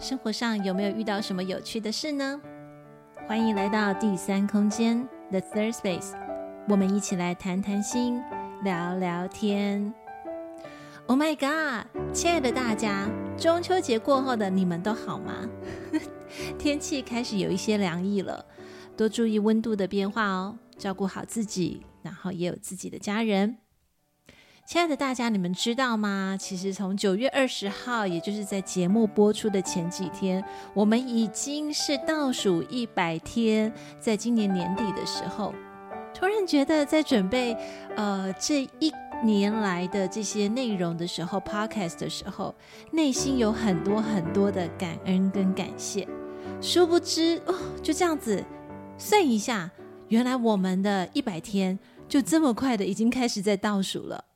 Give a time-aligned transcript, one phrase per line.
[0.00, 2.40] 生活上有没有遇到什么有趣的事呢？
[3.26, 6.12] 欢迎来到第三空间 The Third Space，
[6.68, 8.22] 我们一起来谈谈心，
[8.62, 9.92] 聊聊天。
[11.06, 15.48] Oh my God，亲爱的大家，中秋节过后的你们都好吗？
[16.56, 18.46] 天气开始有一些凉意了，
[18.96, 23.58] 多注意温度的变化哦，照顾好自己，然后也有自己的家人。
[24.68, 26.36] 亲爱的大家，你们知道吗？
[26.38, 35.54] 其实从九月二十号，也就是在节目播出的前几天，我们已经是倒数一百天，在今年年底的时候，
[36.12, 37.56] 突然觉得在准备
[37.96, 38.92] 呃这一
[39.24, 42.54] 年来的这些内容的时候，Podcast 的时候，
[42.92, 46.06] 内心有很多很多的感恩跟感谢。
[46.60, 48.44] 殊不知哦，就这样子
[48.98, 49.70] 算一下，
[50.08, 54.26] 原来我们的一百天就这么快的已经开始在倒数了。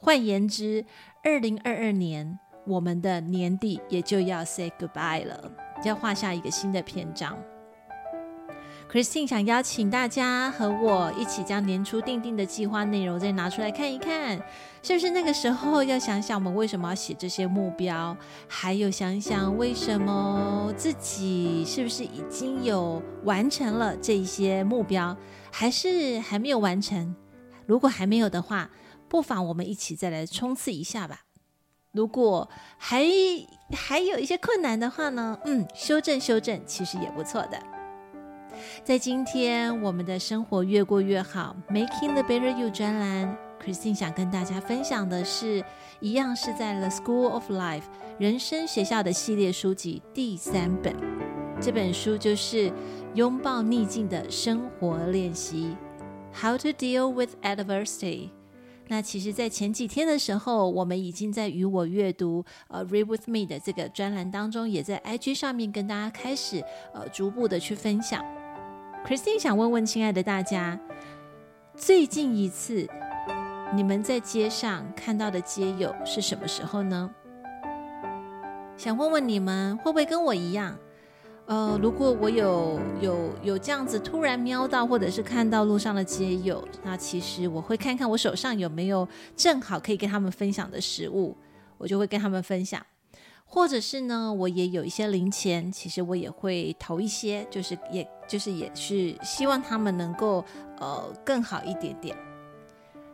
[0.00, 0.84] 换言之，
[1.24, 5.50] 二零二二年我们的年底也就要 say goodbye 了，
[5.84, 7.36] 要画下一个新的篇章。
[8.90, 14.40] Christine 想邀请大家和我一起将年初定定的计划内容再拿出来看一看，
[14.82, 25.14] 是不是那个时候要想想我们为什么要写这些目标，还有想想为什么自己是不是已经有完成了这一些目标，
[25.52, 27.14] 还是还没有完成？
[27.66, 28.70] 如果还没有的话，
[29.08, 31.22] 不妨我们一起再来冲刺一下吧。
[31.92, 33.04] 如果还
[33.70, 37.58] 还有一些困难的话呢，嗯，修正修正其实也不错的。
[38.84, 45.64] 在今天我们的生活越过越好，Making the Better You 专栏，Christine 想跟大家分享的是，
[46.00, 47.84] 一样是在 The School of Life
[48.18, 50.94] 人生学校的系列书籍第三本。
[51.60, 52.72] 这本书就是
[53.14, 55.76] 拥抱逆境的生活练习
[56.34, 58.30] ，How to Deal with Adversity。
[58.90, 68.24] 那其实，在前几天的时候，我们已经在与我阅读呃 Read with Me 的这个专栏当中，也在 IG 上面跟大家开始呃逐步的去分享。
[69.06, 70.80] Christine 想问问亲爱的大家，
[71.76, 72.88] 最近一次
[73.74, 77.10] 你们在街上看到的街友是什么时候呢？
[78.76, 80.78] 想问问你们会不会跟我一样？
[81.48, 91.34] 呃，如果我有有有这样子突然瞄到，或者是看到路上的街友，那其实我会看看我手上有没有正好可以跟他们分享的食物，
[91.78, 92.84] 我就会跟他们分享。
[93.46, 100.44] 或者是呢，我也有一些零钱，其实我也会投一些，就是也就是也是希望他们能够
[100.78, 102.14] 呃更好一点点。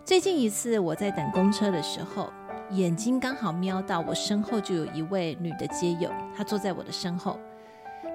[0.04, 2.32] 最近一次我在等公车的时候，
[2.72, 7.38] 眼睛刚好瞄到我身后就有一位女的街友，她坐在我的身后。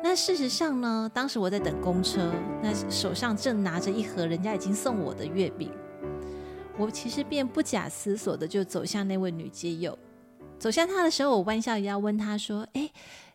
[0.09, 2.34] 那事实上呢，当时我在等公车，
[2.64, 5.72] 那手上正拿着一盒人家已经送我的月饼，
[6.80, 9.96] 我其实便不假思索的就走向那位女街友。
[10.58, 12.90] 走向她的时候，我弯下腰问她说：“哎，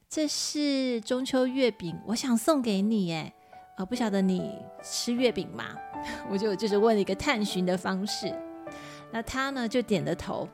[0.08, 3.32] 这是中秋月饼，我想送给你，哎，
[3.76, 4.50] 啊，不晓得你
[4.82, 5.76] 吃月饼吗？”
[6.28, 8.34] 我就就是问了一个探寻的方式。
[9.12, 10.48] 那她呢就点了头，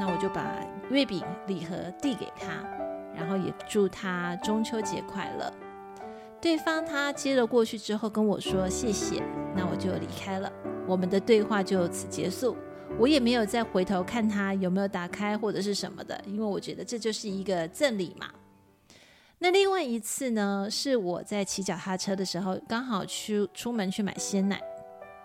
[0.00, 2.66] 那我就把月饼礼盒递给她。
[3.14, 5.50] 然后也祝他中秋节快乐。
[6.46, 9.20] 对方他接了过去之后跟我说谢谢，
[9.56, 10.48] 那我就离开了。
[10.86, 12.56] 我们的对话就此结束。
[13.00, 18.28] 我也没有再回头看他有没有打开或者是什么的，因为我觉得这就是一个赠礼嘛。
[19.40, 24.62] 那另外一次呢，是我在骑脚踏车的时候，刚好去出门去买鲜奶，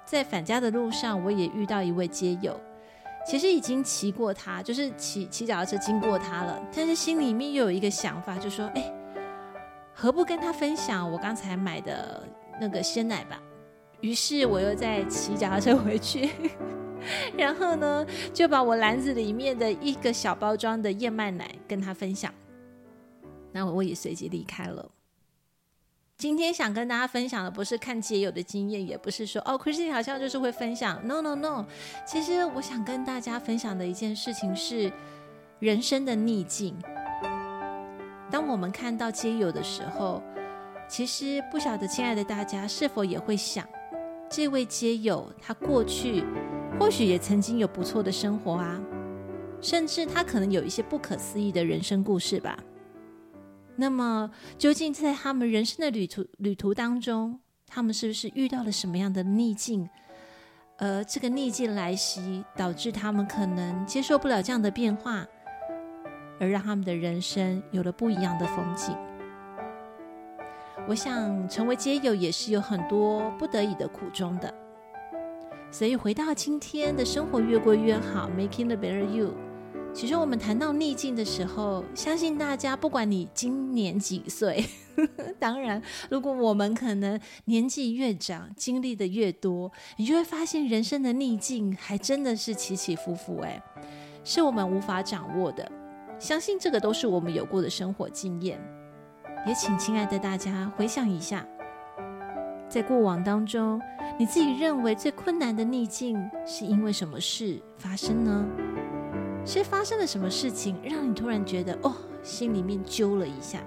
[0.04, 2.60] 在返家的路上，我也遇到一位街友。
[3.28, 8.92] 其实已经骑过他，就是骑骑脚踏车经过他了，但是心里面又有一个想法，就说：哎，
[10.02, 12.28] 何不跟他分享我刚才买的
[12.60, 13.40] 那个鲜奶吧？
[14.00, 16.28] 于是我又再骑脚踏车回去，
[17.38, 18.04] 然后呢，
[18.34, 22.34] 就把我篮子里面的一个小包装的燕麦奶跟他分享，
[23.52, 24.90] 那我也随即离开了。
[26.18, 31.00] 今天想跟大家分享的不是看街友的经验，也不是说哦，Christine 好像就是会分享。
[31.08, 31.68] No No No，
[32.08, 34.92] 其实我想跟大家分享的一件事情是
[35.60, 36.76] 人生的逆境。
[38.32, 40.24] 当我们看到街友的时候，
[40.88, 43.68] 其实不晓得亲爱的大家是否也会想，
[44.30, 46.24] 这位街友他过去
[46.80, 48.82] 或许也曾经有不错的生活啊，
[49.62, 52.58] 甚至他可能有一些不可思议的人生故事吧。
[53.76, 59.90] 那么，究竟在他们人生的旅途旅途当中，他们是不是遇到了什么样的逆境？
[60.78, 65.26] 而这个逆境来袭，导致他们可能接受不了这样的变化，
[66.42, 68.98] 而让他们的人生有了不一样的风景。
[70.88, 74.52] 我想，成为街友也是有很多不得已的苦衷的。
[75.70, 79.36] 所以，回到今天的生活越过越好，Making the better you。
[79.94, 84.66] 其实，我们谈到逆境的时候，相信大家不管你今年几岁，
[85.38, 85.80] 当然，
[86.10, 93.62] 如果我们可能年纪越长，经历的越多，你就会发现人生的逆境还真的是起起伏伏，哎，
[94.24, 95.72] 是我们无法掌握的。
[96.22, 98.62] 相信这个都是我们有过的生活经验。
[99.48, 101.44] 也请亲爱的大家回想一下，
[102.70, 103.82] 在过往当中。
[104.20, 108.46] 你自己认为最困难的逆境是因为什么事发生呢？
[109.44, 113.60] 是发生了什么事情让你突然觉得哦，心里面揪了一下？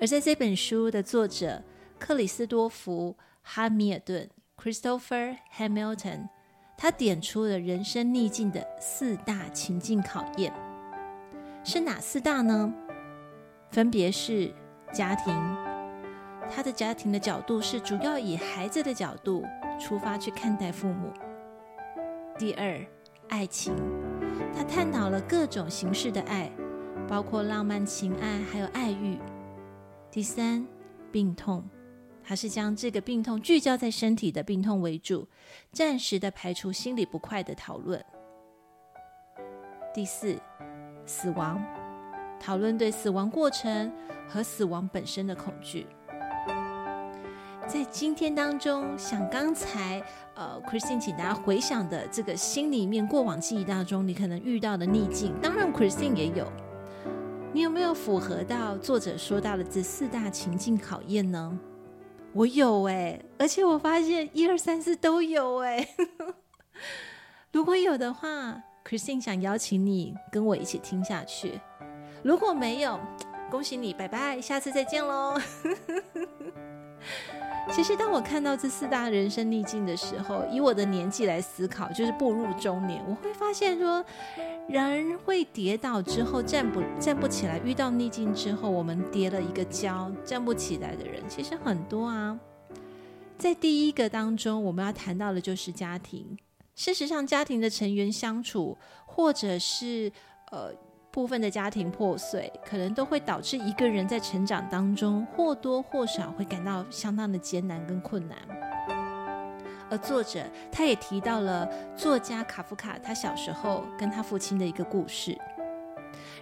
[0.00, 1.62] 而在这本书的作者
[1.98, 6.28] 克里斯多福·哈米尔顿 （Christopher Hamilton）
[6.76, 10.52] 他点出了人生逆境的四大情境考验，
[11.62, 12.72] 是哪四大呢？
[13.70, 14.52] 分别是
[14.92, 15.34] 家庭。
[16.50, 19.44] 他的家庭的角度是主要以孩子的角度
[19.80, 21.10] 出发去看待父母。
[22.38, 22.78] 第二，
[23.28, 23.74] 爱情，
[24.54, 26.50] 他探讨了各种形式的爱，
[27.08, 29.18] 包括浪漫情爱，还有爱欲。
[30.10, 30.66] 第三，
[31.10, 31.64] 病痛，
[32.26, 35.28] 他是将这个病痛聚焦在身体的病痛为主，
[35.70, 38.02] 暂时的排除心里不快的讨论。
[39.92, 40.36] 第四，
[41.04, 41.62] 死亡，
[42.40, 43.92] 讨论对死亡过程
[44.26, 45.86] 和死亡本身的恐惧。
[47.66, 50.02] 在今天当中，想刚才
[50.34, 56.50] 呃，Christine 请大家回想的这个心里面过往记忆当中，你可能遇到的逆境，当然 Christine 也有。
[57.52, 61.58] 你有没有符合到作者说到的这四大情境考验呢？
[62.34, 65.86] 我有哎，而且我发现一二三四都有哎。
[67.52, 71.60] 如果有的话，Christine 想邀请你跟我一起听下去。
[72.24, 72.98] 如果没有，
[73.50, 75.40] 恭喜你，拜拜，下次再见喽。
[77.70, 84.04] 其实，当我看到这四大人生逆境的时候，以我的年纪来思考，就是步入中年，我会发现说，
[84.68, 92.38] 人会跌倒之后站不站不起来，遇到逆境之后，我们跌了一个跤，站不起来的人其实很多啊。
[93.36, 96.36] 在第一个当中，我们要谈到的就是家庭。
[96.74, 98.76] 事实上，家庭的成员相处，
[99.06, 100.10] 或者是
[100.50, 100.72] 呃。
[101.14, 108.36] 部分的家庭破碎，可能都会导致一个人在成长当中或多或少会感到相当的艰难跟困难。
[109.90, 115.38] 而作者他也提到了作家卡夫卡他小时候跟他父亲的一个故事。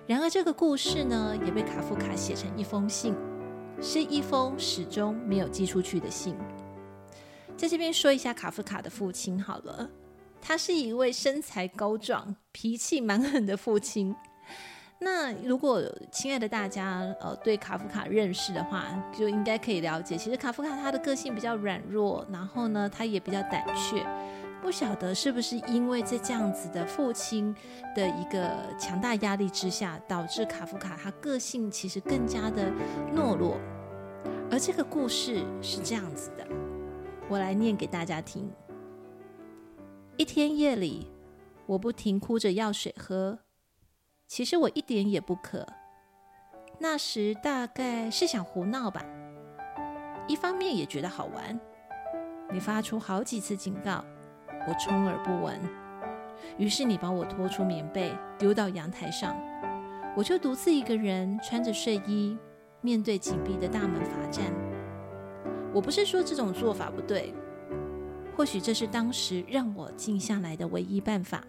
[0.06, 3.15] 然而，这个故事呢，也被卡夫卡写成一封信，
[3.81, 6.37] 是一封始终没有寄出去的信。
[7.56, 9.88] 在这边说一下卡夫卡的父亲好了，
[10.41, 14.15] 他是一位身材高壮、脾气蛮狠的父亲。
[15.04, 15.82] 那如果
[16.12, 24.06] 亲爱的大家呃对卡夫卡认识的话，就应该可以了解，其实卡夫卡他的个性比较软弱，然后呢他也比较胆怯，
[24.62, 27.52] 不晓得是不是因为在这样子的父亲
[27.96, 32.71] 的一个强大压力之下，导致卡夫卡他个性其实更加的
[33.12, 33.59] 懦弱。
[34.52, 36.47] 而这个故事是这样子的，
[37.28, 38.49] 我来念给大家听。
[40.16, 41.09] 一天夜里，
[41.66, 43.40] 我不停哭着要水喝。
[44.33, 45.67] 其实我一点也不渴，
[46.79, 49.05] 那时大概是想胡闹吧，
[50.27, 51.61] 一方面也觉得好玩。
[52.51, 54.03] 你发出好几次警告，
[54.67, 55.61] 我充耳不闻。
[56.57, 59.37] 于是你把我拖出棉被，丢到阳台上，
[60.17, 62.35] 我就独自一个人穿着睡衣，
[62.81, 64.47] 面对紧闭的大门罚站。
[65.75, 67.35] 我不是说这种做法不对，
[68.35, 71.45] 或许这是当时让我静下来的唯一办法。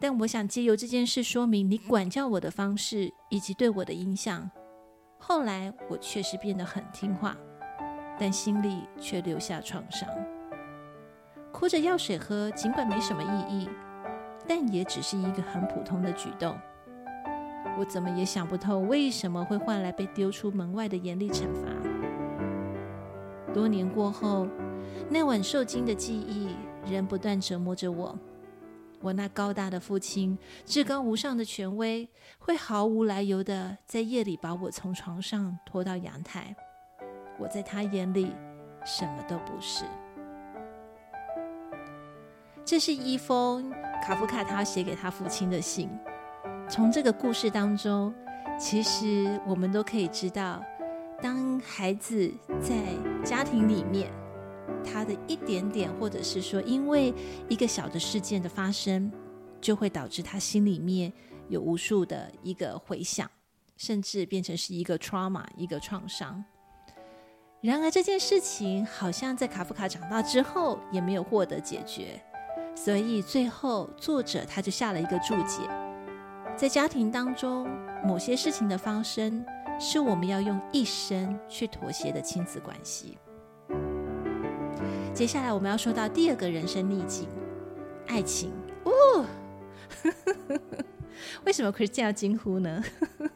[0.00, 4.50] 但我想借由这件事说明你管教我的方式以及对我的影响。
[5.18, 7.36] 后来我确实变得很听话，
[8.18, 10.08] 但心里却留下创伤。
[11.52, 13.68] 哭着要水喝，尽管没什么意义，
[14.46, 16.58] 但也只是一个很普通的举动。
[17.78, 21.68] 我怎么也想不透为什么会换来被丢出门外的严厉惩罚。
[23.52, 24.46] 多年过后，
[25.08, 26.54] 那晚受惊的记忆
[26.92, 28.18] 仍不断折磨着我。
[29.04, 32.08] 我那高大的父亲，至高无上的权威，
[32.38, 36.56] 会毫无来由的在夜里把我从床上拖到阳台。
[37.38, 38.34] 我在他眼里
[38.82, 39.84] 什么都不是。
[42.64, 43.70] 这是一封
[44.02, 45.90] 卡夫卡他写给他父亲的信。
[46.66, 48.14] 从这个故事当中，
[48.58, 50.64] 其实我们都可以知道，
[51.20, 52.74] 当孩子在
[53.22, 54.10] 家庭里面，
[54.84, 57.14] 他的一点点，或者是说因为
[57.48, 59.10] 一个小的事件的发生，
[59.60, 61.12] 就会导致他心里面
[61.48, 63.28] 有无数的一个回响，
[63.76, 66.44] 甚至变成是一个 trauma，一个创伤。
[67.60, 72.22] 然而这件事情好像在卡夫卡长大之后也没有获得解决，
[72.76, 75.62] 所以最后作者他就下了一个注解。
[76.56, 77.66] 在家庭当中，
[78.04, 79.44] 某些事情的发生，
[79.80, 83.16] 是我们要用一生去妥协的亲子关系。
[85.14, 87.28] 接下来我们要说到第二个人生逆境，
[88.08, 88.52] 爱情。
[88.82, 89.24] 哦，
[91.46, 92.82] 为什么 Christine 要惊呼呢？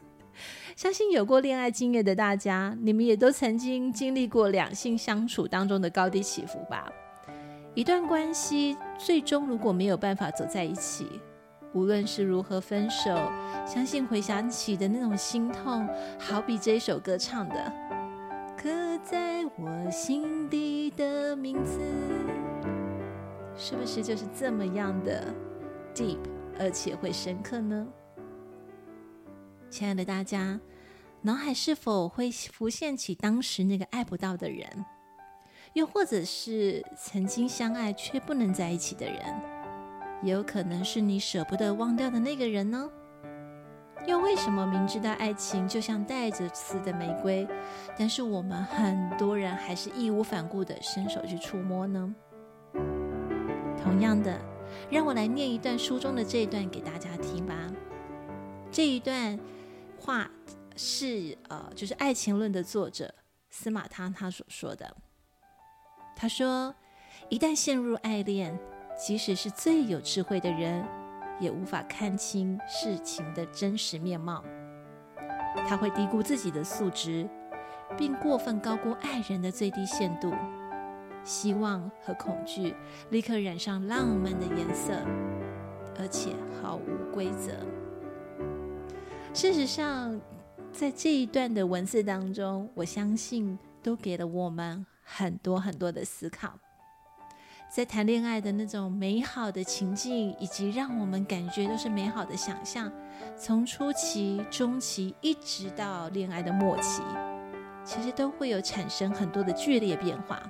[0.75, 6.93] 相信有过恋爱经验的大家，你们也都曾经经历过两性相处当中的高低起伏吧？
[7.75, 11.07] 一段关系最终如果没有办法走在一起。
[11.75, 13.15] 无论是如何分手，
[13.67, 17.55] 相信回想起的那种心痛，好比这首歌唱的
[17.88, 17.88] “刻
[19.11, 21.81] 在我心底的名字”，
[23.57, 25.35] 是不是就是这么样的
[25.95, 26.19] deep，
[26.59, 27.88] 而且会深刻呢？
[29.71, 30.61] 亲爱的大家，
[31.23, 34.85] 脑海是否会浮现起当时那个爱不到的人，
[35.73, 39.19] 又或者是曾经相爱却不能在一起的人？
[40.23, 42.91] 也有可能是你舍不得忘掉的那个人呢？
[44.07, 47.47] 又为什么明知道爱情就像带着刺的玫瑰，
[47.99, 52.14] 但是我们很多人还是义无反顾的伸手去触摸呢？
[53.83, 54.38] 同样的，
[54.90, 57.55] 让我来念一段书中的这一段给大家听吧。
[58.71, 59.38] 这一段
[59.99, 60.31] 话
[60.76, 63.14] 是呃，就是《爱情论》的作者
[63.50, 64.97] 司马汤他所说的。
[66.17, 66.75] 他说
[67.28, 68.59] ：“一旦陷入爱恋。”
[68.99, 70.85] 即使是最有智慧的人，
[71.40, 74.45] 也无法看清事情的真实面貌。
[75.66, 77.28] 他会低估自己的素质，
[77.97, 80.33] 并过分高估爱人的最低限度。
[81.25, 82.75] 希望和恐惧
[83.11, 84.95] 立刻染上浪漫的颜色，
[85.99, 86.30] 而且
[86.62, 87.52] 毫无规则。
[89.35, 90.18] 事实上，
[90.73, 96.59] 在这一段的文字当中，我相信都给了我们很多很多的思考。
[97.71, 102.91] 在谈恋爱的那种美好的情境，以及让我们感觉都是美好的想象，
[103.37, 107.03] 从初期、中期一直到恋爱的末期，
[107.85, 110.43] 其实都会有产生很多的剧烈变化。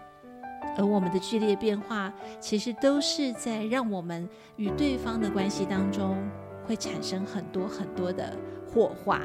[0.77, 6.17] 而我们的剧烈变化，其实都是在让我们与对方的关系当中
[6.65, 8.39] 会产生很多很多的
[8.73, 9.21] 火花，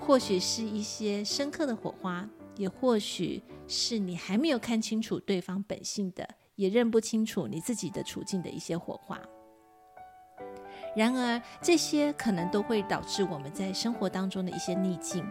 [0.00, 6.26] 或许是一些深刻的火花，也或许是你还没有看清楚对方本性的。
[6.60, 9.18] 也认不清楚你自己的处境的一些火花，
[10.94, 15.26] 然而这些可能都会导致我们在生活当中的一些逆境。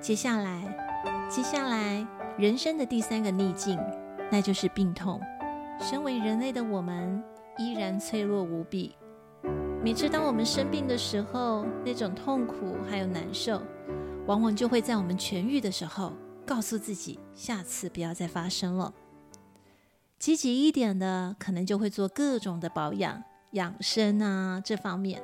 [0.00, 0.74] 接下来，
[1.28, 2.06] 接下来
[2.38, 3.78] 人生的第三个逆境，
[4.32, 5.20] 那就是病痛。
[5.78, 7.22] 身为人类的我们
[7.58, 8.96] 依然脆弱无比。
[9.84, 13.60] 每次当我们生病的时候，那种痛苦还有难受，
[14.26, 16.14] 往往就会在我们痊愈的时候，
[16.46, 18.90] 告诉自己下次不要再发生了。
[20.18, 25.22] 积极一点的，可能就会做各种的保养、养生啊这方面。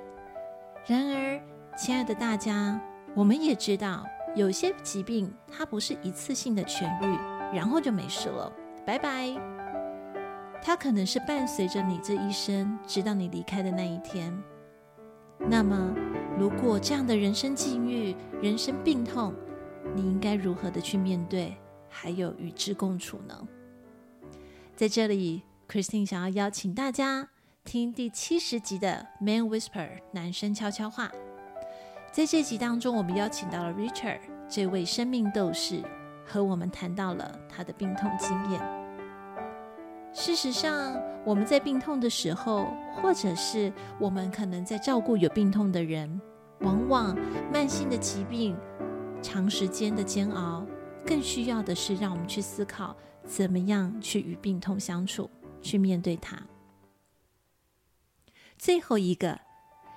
[0.86, 1.40] 然而，
[1.76, 2.78] 亲爱的大家，
[3.14, 4.04] 我们也知道，
[4.36, 8.52] 有些疾病它不是一次性的痊愈，然后就没事了，
[8.84, 9.34] 拜拜。
[10.62, 14.32] 它可能是伴随着你这一生，直到你离开的那一天。
[15.38, 15.94] 那么，
[16.38, 19.34] 如果这样的人生境遇、人生病痛，
[19.94, 21.56] 你应该如何的去面对，
[21.88, 23.48] 还有与之共处呢？
[24.74, 27.28] 在这里，Christine 想要邀请大家
[27.62, 29.70] 听第七十集的《Man Whisper》
[30.12, 31.12] 男生悄悄话。
[32.10, 35.82] 在这集当中，我们邀请到了 Richard 这位生命斗士，
[36.26, 38.60] 和我们谈到了他的病痛经验。
[40.14, 46.20] 事实上，我们在病痛的时候，或者是我们可能在照顾有病痛的人，
[46.60, 47.16] 往往
[47.52, 48.56] 慢性的疾病、
[49.20, 50.66] 长时间的煎熬，
[51.06, 52.96] 更需要的是让我们去思考。
[53.24, 56.36] 怎么样去与病痛相处，去面对它？
[58.58, 59.38] 最后一个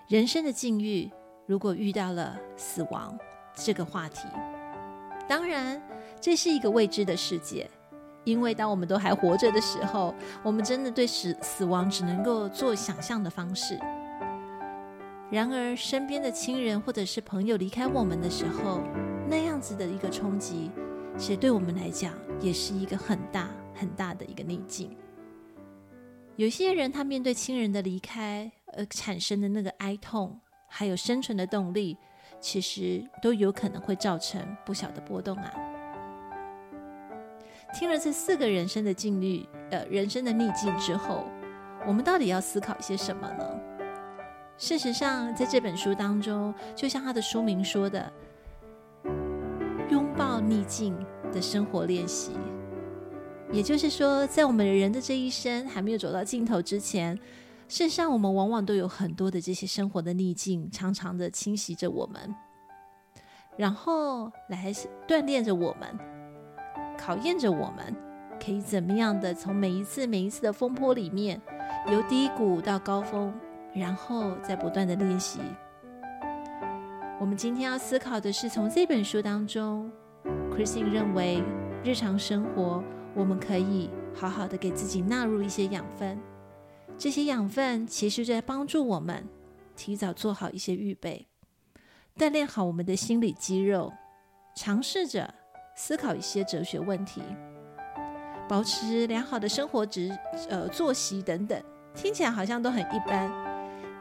[0.08, 1.12] 人生的境遇，
[1.46, 3.18] 如果遇到了死亡
[3.54, 4.28] 这个话题，
[5.28, 5.82] 当然
[6.20, 7.70] 这是一个未知的世界，
[8.24, 10.14] 因为当我们都还活着的时候，
[10.44, 13.80] 我们真的对死死亡只能够做想象的方式。
[15.32, 18.82] 然而，身边的亲人或者是朋友离开我们的时候，
[19.28, 20.72] 那样子的一个冲击。
[21.18, 24.96] 其实对我们来讲，也是一个很大很大的一个逆境。
[26.36, 31.98] 有些人他面对亲人的离开而产生的那个哀痛，还有生存的动力，
[32.42, 35.54] 其实都有可能会造成不小的波动啊。
[37.74, 41.26] 听了这四个人生的境遇，呃，人生的逆境之后，
[41.88, 43.60] 我们到底要思考一些什么呢？
[44.58, 48.12] 事实上，在这本书当中，就像他的书名说的，
[49.90, 50.96] 拥抱逆境
[51.32, 52.32] 的生活练习。
[53.52, 57.16] 也就是说，在我们人的这一生还没有走到尽头之前，
[57.68, 62.36] 事实上，我们往往都有很多的这些生活的逆境，常常的侵袭着我们，
[63.56, 64.74] 然后来
[65.08, 66.00] 锻炼着我们，
[66.98, 67.96] 考验着我们，
[68.44, 71.40] 可以怎么样的从每一次每一次的风波里面，
[71.92, 73.34] 由低谷到高峰。
[73.76, 75.42] 然后再不断的练习。
[77.26, 79.92] 我们今天要思考的是，从这本书当中
[80.52, 81.42] ，Christine 认为，
[81.84, 82.84] 日常生活
[83.16, 86.20] 我们可以好好的给自己纳入一些养分。
[87.00, 89.28] 这些养分其实在帮助我们
[89.76, 91.26] 提早做好一些预备，
[92.16, 93.92] 锻炼好我们的心理肌肉，
[94.56, 95.34] 尝试着
[95.76, 97.24] 思考一些哲学问题，
[98.48, 100.16] 保持良好的生活质
[100.48, 101.60] 呃作息等等。
[101.96, 103.32] 听起来好像都很一般。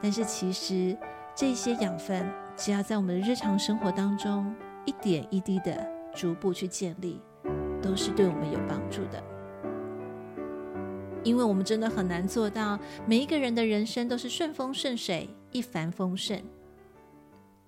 [0.02, 0.94] 但是其实
[1.34, 7.20] 这些养分，只要在我们的日常生活当中一点一滴的逐步去建立，
[7.82, 9.22] 都是对我们有帮助的。
[11.24, 16.42] 因为我们真的很难做到每一个人的人生都是顺风顺水、一帆风顺。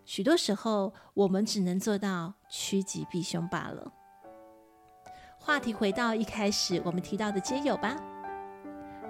[0.05, 3.93] 许多时候，我们只能做到趋吉避凶罢了。
[5.39, 7.97] 话题回到一开始我们提到的皆有吧。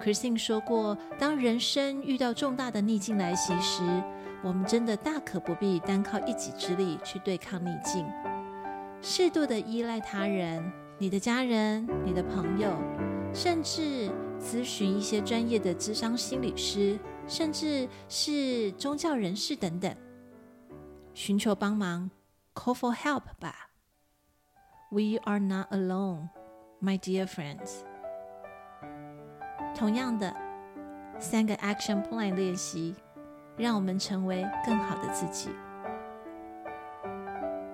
[0.01, 3.81] Christine 说过，当人生遇到重大的逆境来袭时，
[4.43, 8.05] 我们真的大可不必单靠一己之力去对抗逆境，
[9.01, 12.71] 适度的依赖他人，你的家人、你的朋友，
[13.33, 19.93] 甚至咨询一些专业的咨商心理师，甚至是宗教人士等等，
[21.13, 22.09] 寻求帮忙
[22.53, 23.69] ，call for help 吧。
[24.89, 26.29] We are not alone,
[26.81, 27.81] my dear friends.
[29.75, 30.33] 同样的，
[31.19, 32.95] 三个 action plan 练习，
[33.57, 35.49] 让我们成为更好的自己。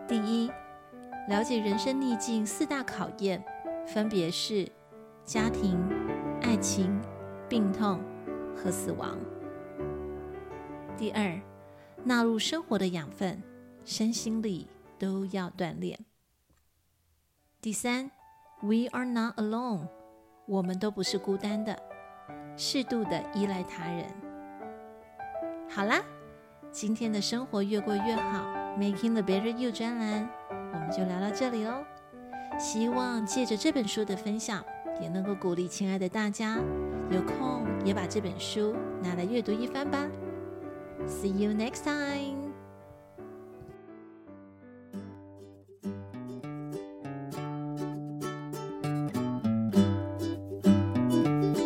[0.08, 0.50] 第一，
[1.28, 3.43] 了解人生逆境四大考验，
[3.86, 4.67] 分别是
[5.26, 5.78] 家庭、
[6.41, 7.00] 爱情、
[7.50, 8.00] 病痛
[8.56, 9.17] 和死亡。
[10.98, 11.39] 第二，
[12.04, 13.41] 纳入生活的养分，
[13.84, 14.67] 身心力
[14.98, 16.00] 都要锻炼。
[17.60, 18.10] 第三
[18.62, 19.88] ，We are not alone，
[20.46, 21.78] 我们都不是孤单的。
[22.56, 24.22] 适度的依赖他人。
[25.75, 26.03] 好啦，
[26.71, 28.45] 今天的生活越过越好
[28.77, 30.29] ，Making the Better You 专栏，
[30.71, 31.83] 我们就聊到这里哦。
[32.59, 34.63] 希望借着这本书的分享，
[35.01, 36.59] 也能够鼓励亲爱的大家，
[37.09, 40.07] 有空也把这本书拿来阅读一番吧。
[41.07, 42.33] See you next time.